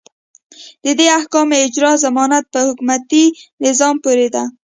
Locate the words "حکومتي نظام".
2.67-3.95